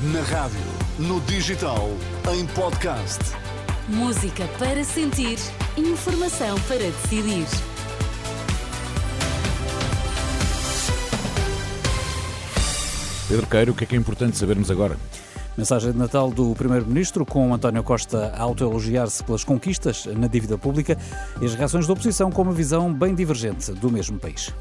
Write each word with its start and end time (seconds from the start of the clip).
Na 0.00 0.20
rádio, 0.22 0.60
no 0.96 1.20
digital, 1.22 1.88
em 2.32 2.46
podcast. 2.46 3.18
Música 3.88 4.46
para 4.56 4.84
sentir, 4.84 5.38
informação 5.76 6.56
para 6.68 6.78
decidir. 6.78 7.44
Pedro 13.28 13.46
Queiro, 13.48 13.72
o 13.72 13.74
que 13.74 13.82
é 13.82 13.86
que 13.88 13.96
é 13.96 13.98
importante 13.98 14.38
sabermos 14.38 14.70
agora? 14.70 14.96
Mensagem 15.56 15.90
de 15.90 15.98
Natal 15.98 16.30
do 16.30 16.54
Primeiro-Ministro, 16.54 17.26
com 17.26 17.52
António 17.52 17.82
Costa 17.82 18.32
a 18.36 18.42
autoelogiar-se 18.42 19.24
pelas 19.24 19.42
conquistas 19.42 20.06
na 20.06 20.28
dívida 20.28 20.56
pública 20.56 20.96
e 21.42 21.44
as 21.44 21.56
reações 21.56 21.88
da 21.88 21.92
oposição 21.92 22.30
com 22.30 22.42
uma 22.42 22.52
visão 22.52 22.94
bem 22.94 23.16
divergente 23.16 23.72
do 23.72 23.90
mesmo 23.90 24.16
país. 24.16 24.54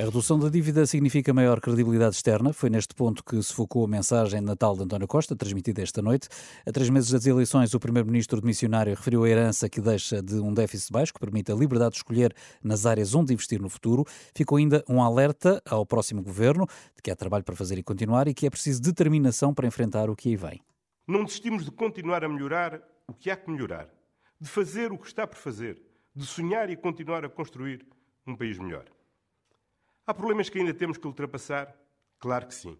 A 0.00 0.04
redução 0.04 0.38
da 0.38 0.48
dívida 0.48 0.86
significa 0.86 1.34
maior 1.34 1.60
credibilidade 1.60 2.14
externa. 2.14 2.54
Foi 2.54 2.70
neste 2.70 2.94
ponto 2.94 3.22
que 3.22 3.42
se 3.42 3.52
focou 3.52 3.84
a 3.84 3.86
mensagem 3.86 4.40
de 4.40 4.46
Natal 4.46 4.74
de 4.74 4.82
António 4.82 5.06
Costa, 5.06 5.36
transmitida 5.36 5.82
esta 5.82 6.00
noite. 6.00 6.26
A 6.64 6.72
três 6.72 6.88
meses 6.88 7.10
das 7.10 7.26
eleições, 7.26 7.74
o 7.74 7.78
primeiro-ministro 7.78 8.42
missionário 8.42 8.94
referiu 8.94 9.24
a 9.24 9.28
herança 9.28 9.68
que 9.68 9.78
deixa 9.78 10.22
de 10.22 10.36
um 10.36 10.54
déficit 10.54 10.90
baixo, 10.90 11.12
que 11.12 11.20
permite 11.20 11.52
a 11.52 11.54
liberdade 11.54 11.90
de 11.90 11.96
escolher 11.98 12.34
nas 12.64 12.86
áreas 12.86 13.14
onde 13.14 13.34
investir 13.34 13.60
no 13.60 13.68
futuro. 13.68 14.06
Ficou 14.34 14.56
ainda 14.56 14.82
um 14.88 15.02
alerta 15.02 15.60
ao 15.68 15.84
próximo 15.84 16.22
governo 16.22 16.66
de 16.96 17.02
que 17.02 17.10
há 17.10 17.14
trabalho 17.14 17.44
para 17.44 17.54
fazer 17.54 17.76
e 17.76 17.82
continuar 17.82 18.26
e 18.26 18.32
que 18.32 18.46
é 18.46 18.50
preciso 18.50 18.80
determinação 18.80 19.52
para 19.52 19.66
enfrentar 19.66 20.08
o 20.08 20.16
que 20.16 20.30
aí 20.30 20.36
vem. 20.36 20.62
Não 21.06 21.24
desistimos 21.24 21.62
de 21.62 21.70
continuar 21.70 22.24
a 22.24 22.28
melhorar 22.28 22.80
o 23.06 23.12
que 23.12 23.30
há 23.30 23.36
que 23.36 23.50
melhorar, 23.50 23.86
de 24.40 24.48
fazer 24.48 24.92
o 24.92 24.96
que 24.96 25.08
está 25.08 25.26
por 25.26 25.36
fazer, 25.36 25.78
de 26.16 26.24
sonhar 26.24 26.70
e 26.70 26.76
continuar 26.76 27.22
a 27.22 27.28
construir 27.28 27.86
um 28.26 28.34
país 28.34 28.58
melhor. 28.58 28.86
Há 30.10 30.14
problemas 30.14 30.48
que 30.48 30.58
ainda 30.58 30.74
temos 30.74 30.98
que 30.98 31.06
ultrapassar? 31.06 31.72
Claro 32.18 32.48
que 32.48 32.54
sim. 32.56 32.76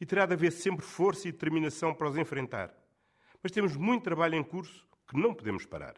E 0.00 0.06
terá 0.06 0.24
de 0.24 0.34
haver 0.34 0.52
sempre 0.52 0.86
força 0.86 1.26
e 1.26 1.32
determinação 1.32 1.92
para 1.92 2.08
os 2.08 2.16
enfrentar. 2.16 2.72
Mas 3.42 3.50
temos 3.50 3.76
muito 3.76 4.04
trabalho 4.04 4.36
em 4.36 4.44
curso 4.44 4.86
que 5.08 5.18
não 5.18 5.34
podemos 5.34 5.66
parar. 5.66 5.96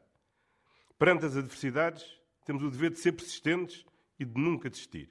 Perante 0.99 1.27
as 1.27 1.37
adversidades, 1.37 2.19
temos 2.47 2.63
o 2.63 2.71
dever 2.71 2.91
de 2.91 2.99
ser 2.99 3.13
persistentes 3.13 3.85
e 4.19 4.25
de 4.25 4.41
nunca 4.41 4.71
desistir. 4.71 5.11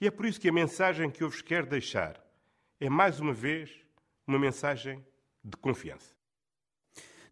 E 0.00 0.06
é 0.08 0.10
por 0.10 0.26
isso 0.26 0.40
que 0.40 0.48
a 0.48 0.52
mensagem 0.52 1.12
que 1.12 1.22
eu 1.22 1.30
vos 1.30 1.40
quero 1.40 1.68
deixar 1.68 2.20
é, 2.80 2.90
mais 2.90 3.20
uma 3.20 3.32
vez, 3.32 3.70
uma 4.26 4.36
mensagem 4.36 5.00
de 5.44 5.56
confiança. 5.58 6.12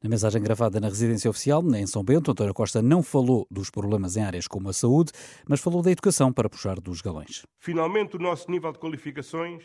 Na 0.04 0.10
mensagem 0.10 0.42
gravada 0.42 0.78
na 0.78 0.88
residência 0.88 1.30
oficial, 1.30 1.62
em 1.74 1.86
São 1.86 2.04
Bento, 2.04 2.30
António 2.30 2.52
Costa 2.52 2.82
não 2.82 3.02
falou 3.02 3.46
dos 3.50 3.70
problemas 3.70 4.18
em 4.18 4.22
áreas 4.22 4.46
como 4.46 4.68
a 4.68 4.72
saúde, 4.74 5.12
mas 5.48 5.62
falou 5.62 5.80
da 5.80 5.90
educação 5.90 6.30
para 6.30 6.46
puxar 6.46 6.78
dos 6.78 7.00
galões. 7.00 7.46
Finalmente, 7.58 8.14
o 8.14 8.18
nosso 8.18 8.50
nível 8.50 8.70
de 8.70 8.78
qualificações 8.78 9.64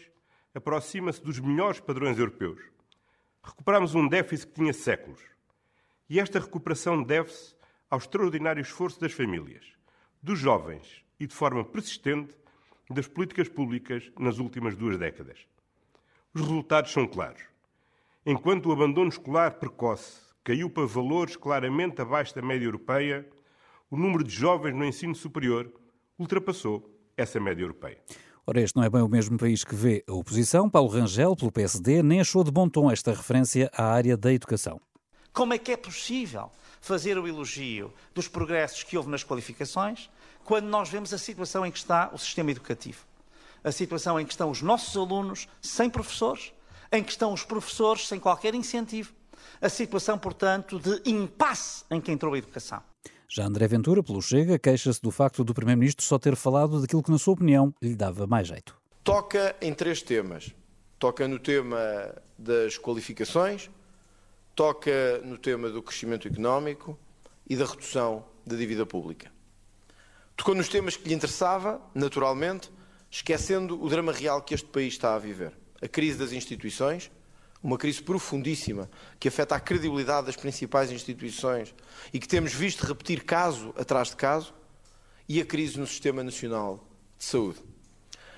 aproxima-se 0.56 1.22
dos 1.22 1.42
melhores 1.42 1.82
padrões 1.82 2.18
europeus. 2.18 2.58
Recuperamos 3.44 3.96
um 3.96 4.08
déficit 4.08 4.48
que 4.48 4.54
tinha 4.54 4.72
séculos. 4.72 5.20
E 6.10 6.22
esta 6.22 6.40
recuperação 6.40 7.04
deve-se 7.04 7.54
ao 7.90 7.98
extraordinário 7.98 8.62
esforço 8.62 8.98
das 8.98 9.12
famílias, 9.12 9.66
dos 10.24 10.40
jovens 10.40 11.04
e, 11.20 11.28
de 11.28 11.36
forma 11.36 11.66
persistente, 11.66 12.34
das 12.90 13.10
políticas 13.10 13.50
públicas 13.50 14.10
nas 14.18 14.38
últimas 14.38 14.74
duas 14.78 14.98
décadas. 14.98 15.40
Os 16.34 16.40
resultados 16.40 16.94
são 16.94 17.06
claros. 17.06 17.42
Enquanto 18.26 18.68
o 18.68 18.72
abandono 18.72 19.10
escolar 19.10 19.56
precoce 19.56 20.29
caiu 20.50 20.68
para 20.68 20.88
valores 20.88 21.36
claramente 21.36 22.02
abaixo 22.02 22.34
da 22.34 22.42
média 22.42 22.66
europeia, 22.66 23.24
o 23.88 23.96
número 23.96 24.24
de 24.24 24.34
jovens 24.34 24.74
no 24.74 24.84
ensino 24.84 25.14
superior 25.14 25.72
ultrapassou 26.18 26.90
essa 27.16 27.40
média 27.40 27.62
europeia. 27.62 28.02
Ora, 28.48 28.60
este 28.60 28.76
não 28.76 28.84
é 28.84 28.90
bem 28.90 29.04
o 29.04 29.08
mesmo 29.08 29.38
país 29.38 29.64
que 29.64 29.76
vê 29.76 30.04
a 30.08 30.12
oposição. 30.12 30.68
Paulo 30.68 30.90
Rangel, 30.90 31.36
pelo 31.36 31.52
PSD, 31.52 32.02
nem 32.02 32.20
achou 32.20 32.44
de 32.44 32.50
bom 32.50 32.68
tom 32.68 32.90
esta 32.90 33.14
referência 33.14 33.70
à 33.78 33.92
área 33.94 34.18
da 34.18 34.34
educação. 34.34 34.82
Como 35.32 35.54
é 35.54 35.60
que 35.60 35.72
é 35.72 35.78
possível 35.78 36.50
fazer 36.82 37.16
o 37.20 37.28
elogio 37.28 37.94
dos 38.16 38.28
progressos 38.28 38.82
que 38.82 38.98
houve 38.98 39.12
nas 39.12 39.24
qualificações 39.24 40.10
quando 40.44 40.66
nós 40.66 40.90
vemos 40.90 41.14
a 41.14 41.20
situação 41.20 41.64
em 41.64 41.70
que 41.70 41.78
está 41.78 42.10
o 42.12 42.18
sistema 42.18 42.50
educativo? 42.50 43.06
A 43.64 43.72
situação 43.72 44.20
em 44.20 44.26
que 44.26 44.32
estão 44.32 44.50
os 44.50 44.64
nossos 44.64 44.98
alunos 44.98 45.48
sem 45.62 45.92
professores, 45.92 46.52
em 46.92 47.04
que 47.04 47.12
estão 47.12 47.34
os 47.34 47.44
professores 47.44 48.08
sem 48.08 48.20
qualquer 48.20 48.56
incentivo, 48.56 49.14
a 49.62 49.70
situação, 49.70 50.18
portanto, 50.18 50.80
de 50.80 51.10
impasse 51.10 51.84
em 51.92 52.00
que 52.00 52.12
entrou 52.12 52.34
a 52.34 52.38
educação. 52.38 52.82
Já 53.28 53.46
André 53.46 53.68
Ventura, 53.68 54.02
pelo 54.02 54.22
Chega, 54.22 54.58
queixa-se 54.58 55.02
do 55.02 55.12
facto 55.12 55.44
do 55.44 55.54
Primeiro-Ministro 55.54 56.04
só 56.04 56.18
ter 56.18 56.36
falado 56.36 56.82
daquilo 56.82 57.04
que, 57.04 57.12
na 57.12 57.20
sua 57.20 57.36
opinião, 57.36 57.74
lhe 57.82 57.96
dava 57.96 58.26
mais 58.26 58.48
jeito. 58.48 58.76
Toca 59.04 59.56
em 59.62 59.74
três 59.74 60.02
temas. 60.02 60.54
Toca 60.98 61.28
no 61.28 61.40
tema 61.40 61.80
das 62.38 62.78
qualificações, 62.78 63.70
toca 64.54 65.20
no 65.24 65.38
tema 65.38 65.70
do 65.70 65.82
crescimento 65.82 66.28
económico 66.28 67.00
e 67.48 67.56
da 67.56 67.66
redução 67.66 68.26
da 68.46 68.56
dívida 68.56 68.86
pública. 68.86 69.32
Tocou 70.36 70.56
nos 70.56 70.68
temas 70.68 70.98
que 70.98 71.08
lhe 71.08 71.14
interessava, 71.14 71.82
naturalmente, 71.94 72.70
esquecendo 73.10 73.82
o 73.82 73.88
drama 73.90 74.12
real 74.12 74.42
que 74.42 74.54
este 74.54 74.68
país 74.68 74.94
está 74.94 75.16
a 75.16 75.20
viver. 75.20 75.54
A 75.82 75.88
crise 75.88 76.18
das 76.18 76.32
instituições, 76.32 77.10
uma 77.62 77.78
crise 77.78 78.02
profundíssima 78.02 78.90
que 79.20 79.28
afeta 79.28 79.56
a 79.56 79.60
credibilidade 79.60 80.28
das 80.28 80.36
principais 80.36 80.92
instituições 80.92 81.74
e 82.14 82.20
que 82.20 82.28
temos 82.28 82.54
visto 82.54 82.86
repetir 82.86 83.24
caso 83.24 83.74
atrás 83.78 84.10
de 84.10 84.16
caso, 84.16 84.54
e 85.28 85.40
a 85.40 85.46
crise 85.46 85.80
no 85.80 85.86
Sistema 85.86 86.24
Nacional 86.24 86.84
de 87.18 87.26
Saúde. 87.26 87.60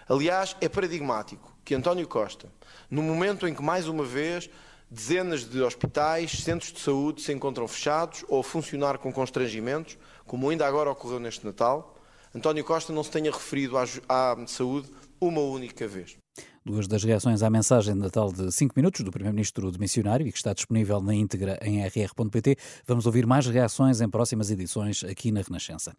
Aliás, 0.10 0.58
é 0.60 0.68
paradigmático 0.68 1.56
que 1.64 1.74
António 1.74 2.06
Costa, 2.06 2.50
no 2.90 3.02
momento 3.02 3.48
em 3.48 3.54
que, 3.54 3.62
mais 3.62 3.88
uma 3.88 4.04
vez, 4.04 4.50
dezenas 4.90 5.46
de 5.46 5.62
hospitais, 5.62 6.44
centros 6.44 6.74
de 6.74 6.82
saúde 6.82 7.22
se 7.22 7.32
encontram 7.32 7.66
fechados 7.66 8.26
ou 8.28 8.42
a 8.42 8.44
funcionar 8.44 8.98
com 8.98 9.14
constrangimentos, 9.14 9.98
como 10.26 10.50
ainda 10.50 10.68
agora 10.68 10.92
ocorreu 10.92 11.18
neste 11.18 11.46
Natal, 11.46 11.96
António 12.36 12.64
Costa 12.66 12.92
não 12.92 13.04
se 13.04 13.12
tenha 13.12 13.32
referido 13.32 13.78
à, 13.78 13.84
à 14.10 14.48
saúde 14.48 14.90
uma 15.20 15.40
única 15.40 15.88
vez. 15.88 16.18
Duas 16.64 16.88
das 16.88 17.04
reações 17.04 17.42
à 17.42 17.50
mensagem 17.50 17.96
de 17.96 18.00
Natal 18.00 18.32
de 18.32 18.52
5 18.52 18.76
minutos 18.78 19.02
do 19.02 19.10
Primeiro-Ministro 19.10 19.72
de 19.72 19.80
Missionário 19.80 20.28
e 20.28 20.32
que 20.32 20.38
está 20.38 20.54
disponível 20.54 21.02
na 21.02 21.16
íntegra 21.16 21.58
em 21.60 21.82
rr.pt. 21.84 22.56
Vamos 22.86 23.08
ouvir 23.08 23.26
mais 23.26 23.48
reações 23.48 24.00
em 24.00 24.08
próximas 24.08 24.52
edições 24.52 25.04
aqui 25.04 25.32
na 25.32 25.42
Renascença. 25.42 25.92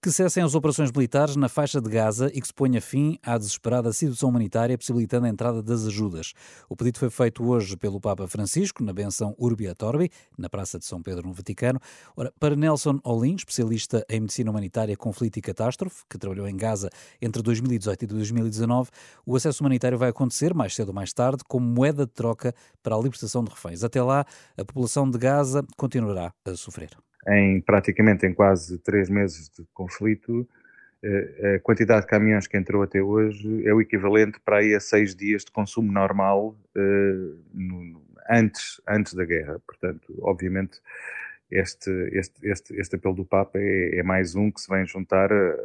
Que 0.00 0.12
cessem 0.12 0.44
as 0.44 0.54
operações 0.54 0.92
militares 0.92 1.34
na 1.34 1.48
faixa 1.48 1.80
de 1.80 1.90
Gaza 1.90 2.30
e 2.32 2.40
que 2.40 2.46
se 2.46 2.54
ponha 2.54 2.80
fim 2.80 3.18
à 3.24 3.36
desesperada 3.36 3.92
situação 3.92 4.28
humanitária, 4.28 4.78
possibilitando 4.78 5.26
a 5.26 5.28
entrada 5.28 5.60
das 5.60 5.84
ajudas. 5.84 6.32
O 6.68 6.76
pedido 6.76 7.00
foi 7.00 7.10
feito 7.10 7.44
hoje 7.44 7.76
pelo 7.76 8.00
Papa 8.00 8.28
Francisco 8.28 8.84
na 8.84 8.92
benção 8.92 9.34
Urbi 9.36 9.66
et 9.66 9.82
Orbi, 9.82 10.12
na 10.38 10.48
Praça 10.48 10.78
de 10.78 10.84
São 10.84 11.02
Pedro, 11.02 11.26
no 11.26 11.34
Vaticano. 11.34 11.80
Ora, 12.16 12.32
para 12.38 12.54
Nelson 12.54 13.00
Olin, 13.02 13.34
especialista 13.34 14.06
em 14.08 14.20
medicina 14.20 14.52
humanitária, 14.52 14.96
conflito 14.96 15.38
e 15.38 15.42
catástrofe, 15.42 16.04
que 16.08 16.16
trabalhou 16.16 16.46
em 16.46 16.56
Gaza 16.56 16.88
entre 17.20 17.42
2018 17.42 18.04
e 18.04 18.06
2019, 18.06 18.90
o 19.26 19.34
acesso 19.34 19.60
humanitário 19.60 19.98
vai 20.03 20.03
acontecer 20.08 20.54
mais 20.54 20.74
cedo 20.74 20.88
ou 20.88 20.94
mais 20.94 21.12
tarde 21.12 21.42
como 21.46 21.66
moeda 21.66 22.06
de 22.06 22.12
troca 22.12 22.54
para 22.82 22.94
a 22.94 22.98
libertação 22.98 23.44
de 23.44 23.50
reféns. 23.50 23.84
Até 23.84 24.02
lá, 24.02 24.24
a 24.56 24.64
população 24.64 25.10
de 25.10 25.18
Gaza 25.18 25.64
continuará 25.76 26.32
a 26.44 26.54
sofrer. 26.54 26.90
Em 27.28 27.60
praticamente 27.60 28.26
em 28.26 28.34
quase 28.34 28.78
três 28.78 29.08
meses 29.08 29.48
de 29.48 29.64
conflito, 29.72 30.46
eh, 31.02 31.56
a 31.56 31.60
quantidade 31.60 32.02
de 32.02 32.06
caminhões 32.06 32.46
que 32.46 32.56
entrou 32.56 32.82
até 32.82 33.02
hoje 33.02 33.66
é 33.66 33.74
o 33.74 33.80
equivalente 33.80 34.40
para 34.42 34.58
aí 34.58 34.74
a 34.74 34.80
seis 34.80 35.14
dias 35.14 35.44
de 35.44 35.50
consumo 35.50 35.92
normal 35.92 36.56
uh, 36.76 38.02
antes, 38.30 38.80
antes 38.88 39.12
da 39.12 39.24
guerra. 39.24 39.60
Portanto, 39.66 40.14
obviamente, 40.22 40.80
este, 41.50 41.90
este, 42.12 42.48
este, 42.48 42.74
este 42.80 42.96
apelo 42.96 43.14
do 43.14 43.24
Papa 43.24 43.58
é, 43.58 43.98
é 43.98 44.02
mais 44.02 44.34
um 44.34 44.50
que 44.50 44.60
se 44.62 44.68
vem 44.68 44.86
juntar 44.86 45.30
a, 45.30 45.56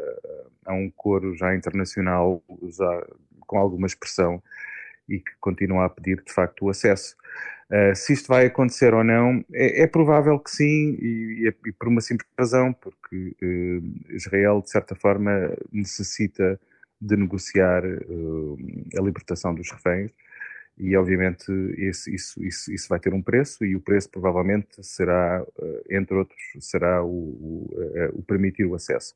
a 0.65 0.73
um 0.73 0.91
coro 0.91 1.33
já 1.35 1.55
internacional 1.55 2.43
já 2.69 3.07
com 3.49 3.57
alguma 3.57 3.87
expressão 3.87 4.41
e 5.09 5.19
que 5.19 5.31
continua 5.41 5.85
a 5.85 5.89
pedir 5.89 6.23
de 6.23 6.31
facto 6.31 6.65
o 6.65 6.69
acesso. 6.69 7.15
Uh, 7.71 7.95
se 7.95 8.13
isto 8.13 8.27
vai 8.27 8.45
acontecer 8.45 8.93
ou 8.93 9.03
não, 9.03 9.43
é, 9.51 9.81
é 9.83 9.87
provável 9.87 10.39
que 10.39 10.51
sim, 10.51 10.97
e, 11.01 11.53
e, 11.65 11.71
por 11.71 11.87
uma 11.87 11.99
simples 11.99 12.29
razão, 12.37 12.71
porque 12.73 13.35
uh, 13.41 14.13
Israel, 14.15 14.61
de 14.61 14.69
certa 14.69 14.95
forma, 14.95 15.31
necessita 15.71 16.59
de 17.01 17.15
negociar 17.15 17.83
uh, 17.85 18.57
a 18.97 19.01
libertação 19.01 19.53
dos 19.53 19.71
reféns, 19.71 20.11
e 20.77 20.95
obviamente 20.95 21.51
esse, 21.77 22.13
isso, 22.13 22.43
isso, 22.43 22.71
isso 22.71 22.87
vai 22.87 22.99
ter 22.99 23.13
um 23.13 23.21
preço, 23.21 23.65
e 23.65 23.75
o 23.75 23.81
preço 23.81 24.09
provavelmente 24.09 24.81
será, 24.81 25.43
entre 25.89 26.15
outros, 26.15 26.39
será 26.61 27.03
o, 27.03 27.09
o, 27.09 27.69
o 28.13 28.23
permitir 28.23 28.65
o 28.65 28.75
acesso. 28.75 29.13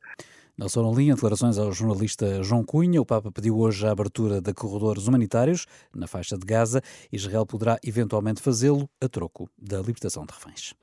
Nelson 0.55 1.00
em 1.00 1.13
declarações 1.13 1.57
ao 1.57 1.71
jornalista 1.71 2.44
João 2.44 2.63
Cunha, 2.63 3.01
o 3.01 3.05
Papa 3.05 3.31
pediu 3.31 3.57
hoje 3.57 3.88
a 3.88 3.91
abertura 3.91 4.39
de 4.39 4.53
corredores 4.53 5.07
humanitários 5.07 5.65
na 5.94 6.05
faixa 6.05 6.38
de 6.38 6.45
Gaza. 6.45 6.79
Israel 7.11 7.44
poderá 7.44 7.79
eventualmente 7.83 8.39
fazê-lo 8.39 8.88
a 9.01 9.09
troco 9.09 9.50
da 9.57 9.79
libertação 9.79 10.25
de 10.25 10.31
reféns. 10.31 10.75